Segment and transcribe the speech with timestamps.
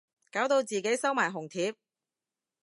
[0.31, 1.75] 搞到自己收埋紅帖